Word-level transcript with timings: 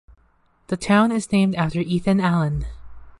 The 0.69 0.77
town 0.77 1.11
is 1.11 1.31
named 1.31 1.53
after 1.53 1.79
Ethan 1.79 2.19
Allen. 2.19 2.65